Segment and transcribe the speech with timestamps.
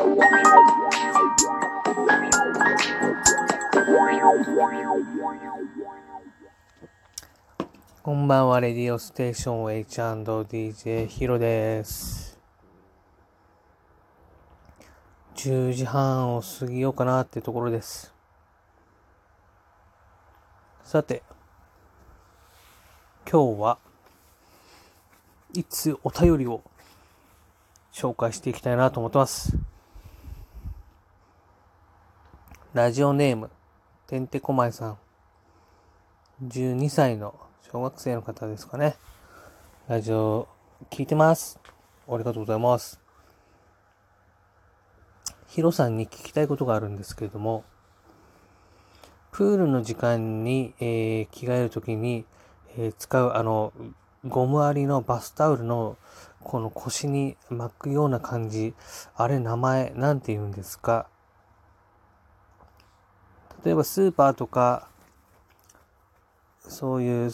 [0.00, 0.06] こ
[8.14, 12.38] んばんは、レディオステーション H&DJ ヒロです。
[15.34, 18.14] 10時半を過ぎようかなってところです。
[20.82, 21.22] さて、
[23.30, 23.78] 今日は
[25.52, 26.62] いつお便りを
[27.92, 29.58] 紹介していきたいなと思ってます。
[32.72, 33.50] ラジオネーム、
[34.06, 34.98] てんてこまいさん。
[36.46, 37.34] 12歳の
[37.72, 38.94] 小学生の方ですかね。
[39.88, 40.46] ラジオ
[40.88, 41.58] 聞いてます。
[42.08, 43.00] ありがとうございます。
[45.48, 47.64] ヒロさんに聞きたいことがあるんですけれども、
[49.32, 52.24] プールの時間に、えー着替えるときに、
[52.76, 53.72] えー使うあの、
[54.28, 55.96] ゴムありのバスタオルの
[56.44, 58.74] この腰に巻くような感じ、
[59.16, 61.08] あれ名前なんて言うんですか？
[63.64, 64.88] 例えばスーパーとか、
[66.68, 67.30] そういう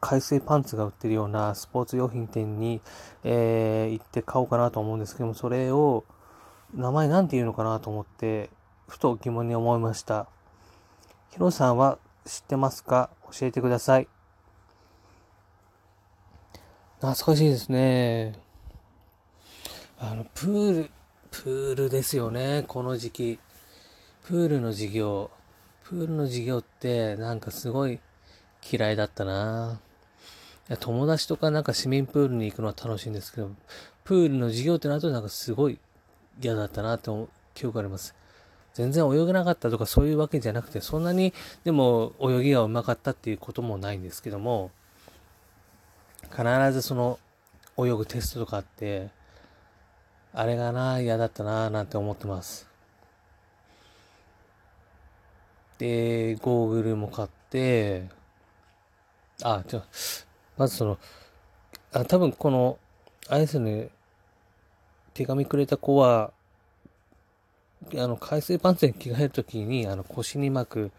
[0.00, 2.80] 海水パンツが売ってるようなスポーツ用品店に、
[3.22, 6.04] えー行って買おうかなと思うんですけども、それを
[6.74, 8.50] 名前なんて言うのかなと思って、
[8.88, 10.26] ふと疑問に思いました。
[11.30, 13.10] ヒロさんは知ってますか？
[13.38, 14.08] 教えてください。
[17.00, 18.38] 懐かしいですね。
[19.98, 20.90] あの、プール、
[21.30, 23.38] プールですよね、この時期。
[24.24, 25.30] プールの授業。
[25.84, 28.00] プールの授業ってなんかすごい
[28.70, 29.80] 嫌いだったな。
[30.68, 33.50] いや友達とかなんか市民プールに行くのは楽しいんですけど、
[34.02, 35.78] プールの授業ってなるとなんかすごい
[36.42, 37.10] 嫌だったなって
[37.54, 38.14] 記憶あります。
[38.72, 41.32] 全然泳げなかったとかそういうわけじゃなくて、そんなに
[41.64, 44.70] でも泳ぎがうまかったっていうこともないんですけども、
[46.30, 47.18] 必ずその
[47.78, 49.10] 泳ぐテストとかあって、
[50.32, 52.66] あれがな、嫌だったな、なんて思ってます。
[55.78, 58.08] で、ゴーグルも買って、
[59.42, 59.82] あ、じゃ
[60.56, 60.98] まずその、
[61.92, 62.78] あ、多分この、
[63.28, 63.88] あれですね、
[65.12, 66.32] 手紙くれた子は、
[67.92, 70.90] あの、海水パンツに着替えるときに、あの、腰に巻く、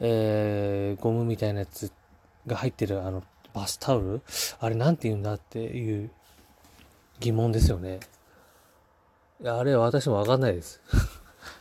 [0.00, 1.92] えー、ゴムみたいなやつ
[2.46, 3.22] が入ってる、あの、
[3.52, 4.20] バスタオル？
[4.58, 6.10] あれなんて言うんだっていう
[7.20, 8.00] 疑問ですよね。
[9.40, 10.80] いやあれは私もわかんないです。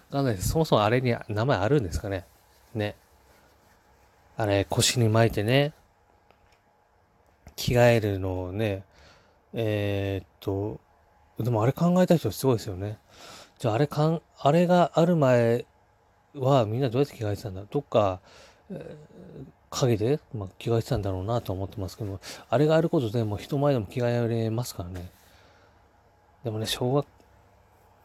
[0.09, 0.50] わかんないです。
[0.50, 2.25] そもそもあれに名前あるんですかね？
[2.75, 2.95] ね。
[4.38, 5.73] あれ、腰に巻いてね、
[7.56, 8.84] 着替えるのをね、
[9.53, 10.79] えーっと、
[11.44, 12.97] でもあれ考えた人すごいですよね。
[13.59, 15.66] じゃああれかん、あれがある前
[16.35, 17.63] はみんなどうやって着替えてたんだ？
[17.69, 18.19] どっか、
[18.69, 19.45] えー
[19.75, 25.09] 影で、まあ、着替えてたんだろうなと思ってますけども、あれがあることでもう人前でも着替えられますからね。
[26.44, 27.07] でもね、小学、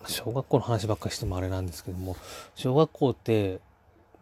[0.07, 2.17] 小学校の話ばっかりしてもあれなんですけども、
[2.55, 3.61] 小学校って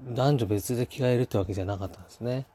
[0.01, 2.47] 男女別で着替えるってわけじゃなかったんですね。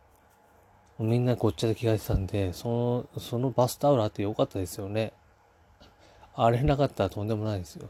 [1.00, 5.14] みんなごっちゃで着替えてたんで、その、そのバスタオルあってよかったですよね。
[6.36, 7.90] あれなかったらとんでもないですよ。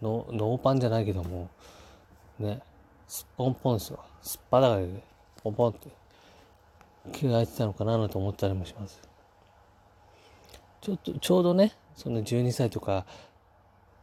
[0.00, 1.50] ノノーパンじゃないけども、
[2.38, 2.60] ね、
[3.08, 3.98] すっぽんぽんですよ。
[4.22, 5.02] すっぱだかで、
[5.42, 5.88] ポンポンって
[7.12, 9.00] 着替えてたのかななんて思ったりもします。
[10.80, 13.04] ちょっと、ちょうどね、その12歳とか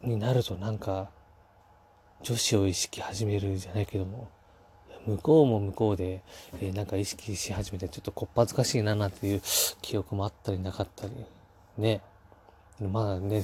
[0.02, 1.10] になるとなんか、
[2.22, 4.28] 女子を意識始めるじゃないけども、
[5.06, 6.22] 向こうも向こうで、
[6.60, 9.42] えーなんか意識し始めて、ちょっとこっぱずかしいななんていう
[9.82, 11.14] 記憶もあったりなかったり、
[11.78, 12.02] ね。
[12.82, 13.42] まあね、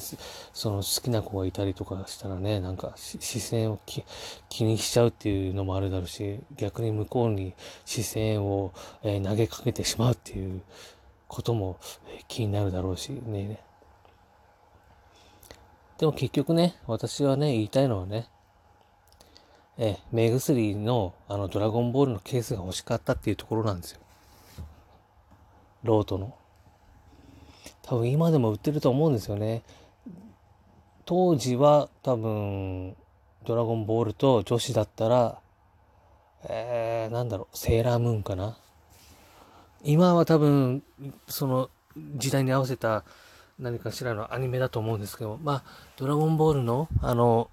[0.51, 4.03] その好きな子がいたりとかしたらね、なんか視線をき
[4.49, 7.53] 気にしちゃうっていうのもあるだろうし、逆に向こうに
[7.85, 8.73] 視線を、
[9.03, 10.61] えー投げかけてしまうっていう
[11.29, 11.77] ことも、
[12.13, 13.61] えー気になるだろうし、ね。
[15.97, 18.27] でも結局ね、私はね、言いたいのはね、
[19.77, 23.99] え目薬のあのドラゴンボールのケースが欲しかったっていうところなんですよ。
[25.83, 26.35] ロートの。
[27.81, 29.63] 多分今でも売ってると思うんですよね。
[31.05, 32.95] 当時は多分、
[33.45, 35.39] ドラゴンボールと女子だったら、
[36.47, 38.57] えー、なんだろう、セーラームーンかな。
[39.83, 40.83] 今は多分、
[41.27, 41.69] その
[42.15, 43.03] 時代に合わせた
[43.59, 45.63] 何かしらのアニメだと思うんですけど、まあ、
[45.97, 47.49] ドラゴンボールの、あの、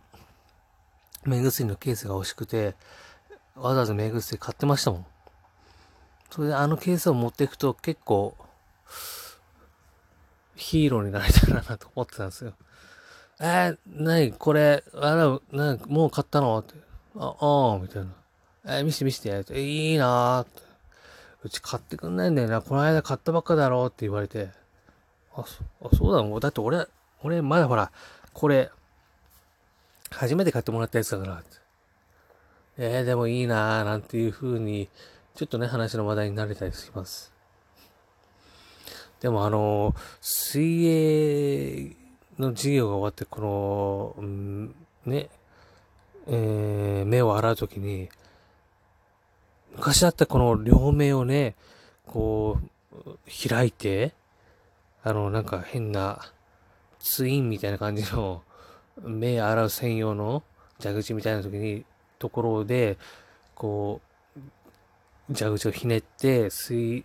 [1.25, 2.75] 目薬のケースが欲しくて、
[3.55, 5.07] わざわざ目薬買ってましたもん。
[6.31, 8.37] それであのケースを持っていくと結構、
[10.55, 12.53] ヒーローになれたらなと思ってたんですよ。
[13.41, 16.59] えー、なにこれ、あら、なにもう買ったの？
[16.59, 16.75] って。
[17.17, 18.11] あ、ああ、みたいな。
[18.65, 19.39] えー、見して見して。
[19.39, 20.63] っていいなーって。
[21.45, 22.61] うち買ってくんないんだよな。
[22.61, 24.51] この間買ったばっかだろって言われて。
[25.37, 26.41] あ、そあそうだもん。
[26.41, 26.89] だって俺、
[27.23, 27.93] 俺、まだほら、
[28.33, 28.71] これ、
[30.11, 31.43] 初めて買ってもらったやつだから、
[32.79, 34.89] えー、でもいいなーなんていう風に、
[35.35, 37.33] ちょっとね、話の話題になれたりします。
[39.21, 41.97] でもあの、水泳
[42.39, 44.75] の授業が終わって、この、うん、
[45.07, 45.29] ね、
[46.29, 48.09] えー、目を洗うときに、
[49.75, 51.57] 昔だったこの両目をね、
[52.07, 52.69] こう、
[53.49, 54.13] 開いて、
[55.03, 56.33] あの、なんか変な、
[57.01, 58.43] ツインみたいな感じの、
[59.03, 60.43] 目洗う専用の
[60.81, 61.85] 蛇口みたいな時に、
[62.19, 62.99] ところで、
[63.55, 64.01] こ
[65.31, 67.05] う、蛇口をひねって、水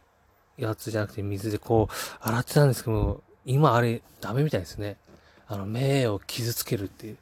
[0.61, 4.97] 圧じゃなくて水でこう、洗ってたんですけど、今あれダメみたいですね。
[5.47, 7.17] あの、目を傷つけるっていう。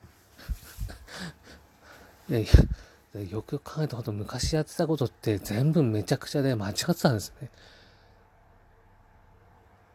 [3.29, 7.49] よく考えたこと昔やってたことって全部めちゃくちゃで間違ってたんですね。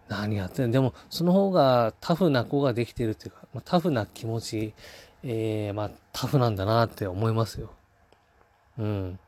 [0.09, 4.75] 何やってんでも、その方がタフな子ができてるっていうか、まあ、タフな気持ち、
[5.23, 7.73] えー、まあ、タフなんだなって思いますよ。
[8.79, 9.19] うん。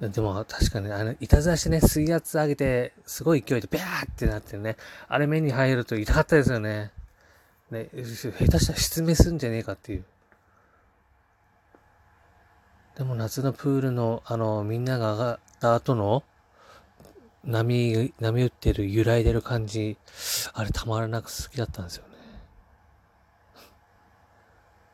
[0.00, 4.76] でも確かに、あの、いたずらしてね、水圧上げて、すごい勢いでビャーってなってね、
[5.08, 6.92] あれ目に入ると痛かったですよね。
[7.70, 10.04] ね、下手したら失明するんじゃねえかっていう。
[12.96, 16.22] でも夏のプールの、あの、みんなが上がった後の、
[17.44, 19.96] 波、波打ってる、揺らいでる感じ、
[20.52, 22.14] あれたまらなく好きだったんですよね。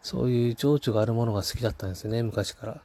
[0.02, 2.82] そういう情緒があるものが好きだったんですよね、昔から。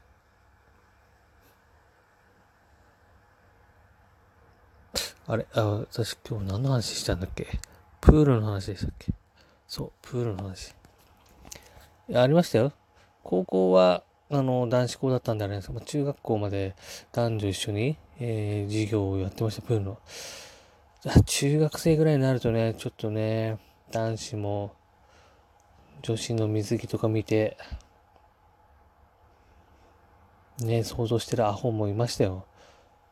[5.27, 7.59] あれあ、私今日何の話したんだっけ？
[8.01, 9.13] プールの話でしたっけ？
[9.67, 10.73] そう、プールの話。
[12.15, 12.71] ありましたよ。
[13.23, 16.75] 高校は、あの、男子校だったんであれですけど、中学校まで
[17.11, 19.97] 男女一緒に、えー、授業をやってました、プールの。
[21.25, 23.57] 中学生ぐらいになるとね、ちょっとね、
[23.91, 24.73] 男子も、
[26.03, 27.57] 女子の水着とか見て、
[30.59, 32.45] ね、想像してるアホもいましたよ。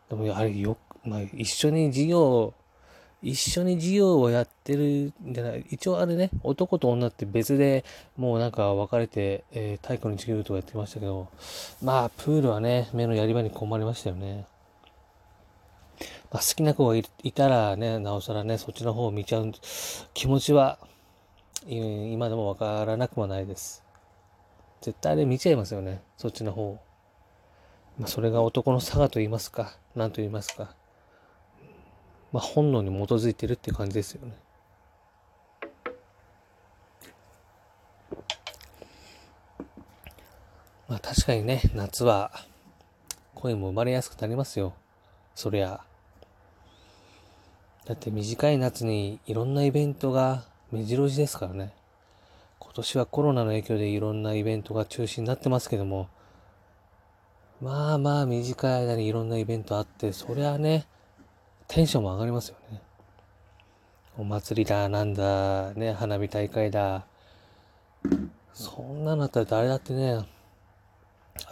[0.09, 2.53] でも、あれよ、まあ、一緒に授業
[3.21, 7.83] 一緒に授業をやってるんじゃない、一応あれね、男と女って別で
[8.15, 11.27] もうなんか分かれて、えー、体育の授業とかやってましたけど、
[11.81, 14.45] まあ、プールはね、目のやり場に困りましたよね。
[16.31, 19.51] まあ、好きな子がいたらね、なおさらね、そっちの方を見ちゃう
[20.13, 20.77] 気持ちは、
[21.65, 23.83] 今でも分からなくもないです。
[24.81, 26.79] 絶対あれ見ちゃいますよね、そっちの方。
[27.97, 30.76] まあ、それが男の差がと言いますか、何と言いますか。
[32.37, 34.33] まあ、本能に基づいてるって感じですよね。
[40.87, 42.29] まあ確かにね、夏は
[43.33, 44.75] 恋も生まれやすくなりますよ。
[45.33, 45.81] そりゃ。
[47.85, 51.73] だって短い夏にいろんなイベントが目白押しですからね。
[52.59, 56.07] 今年はコロナの影響でいろんなイベントが中止になってますけども、
[57.63, 60.85] まあまあ短い間にいろんなイベントあって、そりゃね、
[61.67, 62.81] テンションも上がりますよね。
[64.17, 67.05] お祭りだ、なんだ、ね、花火大会だ。
[68.53, 70.25] そんなのあったら誰だってね、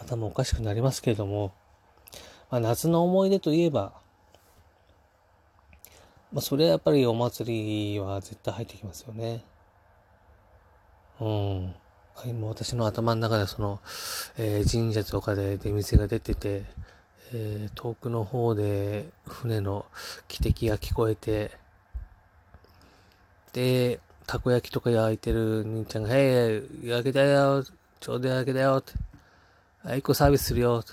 [0.00, 1.52] 頭おかしくなりますけれども、
[2.50, 3.92] まあ、夏の思い出といえば、
[6.32, 9.44] まあ、それはやっぱりお祭りは絶対入ってきますよね。
[11.20, 11.74] うん。
[12.24, 13.80] 今私の頭の中でその、
[14.38, 16.64] えー、神社とかで出店が出てて、
[17.32, 19.86] えー、遠くの方で船の
[20.28, 21.50] 汽笛が聞こえて、
[23.52, 27.64] で、たこ焼きとか焼いてる兄ちゃんが、へい、焼けたよ、
[28.00, 28.92] ちょうど焼けたよ、って。
[29.84, 30.84] あ、一個サービスするよ、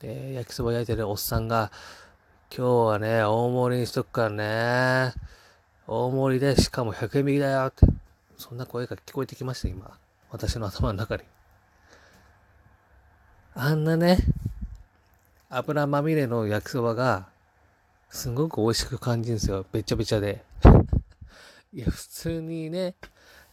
[0.00, 1.72] で、焼きそば焼いてるおっさんが、
[2.56, 5.12] 今日はね、大盛りにしとくからね。
[5.86, 7.86] 大盛りで、しかも100円引きだよ、って。
[8.36, 9.98] そんな声が聞こえてきました、今。
[10.30, 11.24] 私の頭の中に。
[13.54, 14.18] あんなね、
[15.50, 17.28] 油まみれの焼きそばが、
[18.10, 19.64] すごく美味しく感じるんですよ。
[19.72, 20.44] べちゃべちゃで。
[21.72, 22.94] いや、普通にね、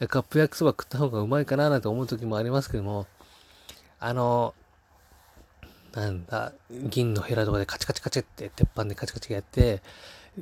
[0.09, 3.07] カップ焼きそば食った方がうまいかななんて思う時もありますけども、
[3.99, 4.53] あの、
[5.93, 9.81] なんだ、銀のヘラとかでカチカチカチって鉄板でカチカチやって、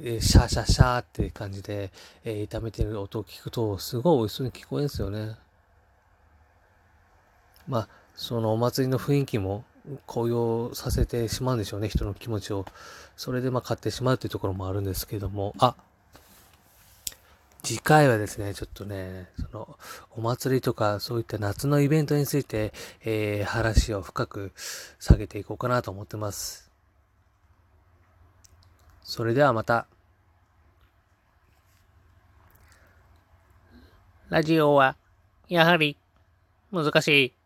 [0.02, 1.92] えシャーシャーシャーって感じで、
[2.24, 5.38] えー、炒めてる音を聞くと、すごい美味しそうに聞こえるんですよね。
[7.68, 9.64] まあ、そのお祭りの雰囲気も
[10.06, 12.66] 高揚させてしまうんでしょうね、人の気持ちを。
[13.16, 15.76] それでまあ買ってしまうというところもあるんですけども、あ、
[17.64, 19.78] 次回はですね、ちょっとね、その、
[20.12, 22.74] お祭りとかそういった夏のイベントについて、
[23.06, 24.52] えー、話を深く
[25.00, 26.70] 下げていこうかなと思ってます。
[29.02, 29.88] それではまた。
[34.30, 34.98] ラジオは、
[35.48, 35.98] やはり、
[36.72, 37.43] 難しい。